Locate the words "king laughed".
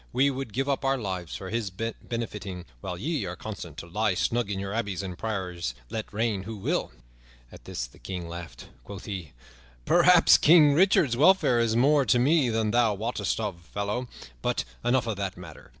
7.99-8.65